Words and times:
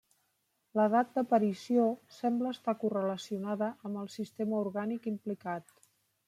L'edat 0.77 1.11
d'aparició 1.17 1.83
sembla 2.15 2.53
estar 2.57 2.75
correlacionada 2.85 3.69
amb 3.91 4.01
el 4.05 4.11
sistema 4.15 4.59
orgànic 4.63 5.07
implicat. 5.15 5.71